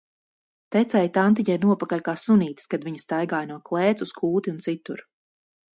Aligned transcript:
Tecēja 0.75 1.11
tantiņai 1.17 1.57
nopakaļ 1.65 2.03
kā 2.09 2.15
sunītis, 2.23 2.73
kad 2.73 2.89
viņa 2.89 3.05
staigāja 3.07 3.53
no 3.53 3.61
klēts 3.71 4.09
uz 4.09 4.19
kūti 4.23 4.57
un 4.57 4.63
citur. 4.71 5.11